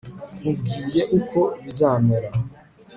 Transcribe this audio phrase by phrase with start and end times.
[0.39, 2.29] nkubwiye uko bizamera